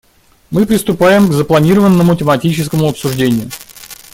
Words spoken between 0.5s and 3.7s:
приступаем к запланированному тематическому обсуждению.